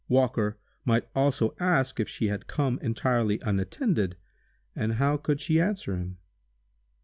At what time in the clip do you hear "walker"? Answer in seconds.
0.09-0.57